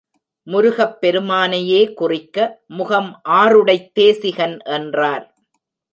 முருகப் 0.47 0.97
பெருமானையே 1.01 1.93
குறிக்க, 1.93 2.61
முகம் 2.67 3.21
ஆறுடைத் 3.29 3.91
தேசிகன் 3.91 4.59
என்றார். 4.63 5.35